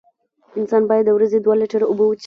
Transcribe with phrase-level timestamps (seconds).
[0.59, 2.19] انسان باید د ورځې دوه لېټره اوبه وڅیښي.